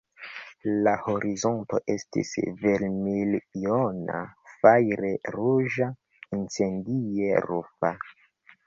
[0.85, 2.31] La horizonto estis
[2.63, 4.25] vermiljona,
[4.65, 5.95] fajre-ruĝa,
[6.41, 7.97] incendie-rufa.